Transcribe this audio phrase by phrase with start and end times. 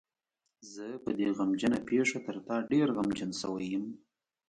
[0.73, 3.85] زه په دې غمجنه پېښه تر تا ډېر غمجن شوی یم.